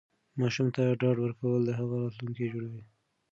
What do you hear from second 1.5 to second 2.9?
د هغه راتلونکی جوړوي.